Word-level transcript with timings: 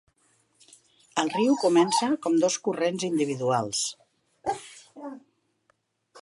El 1.23 1.27
riu 1.33 1.57
comença 1.63 2.09
com 2.23 2.39
dos 2.45 2.57
corrents 2.69 3.05
individuals. 3.09 3.85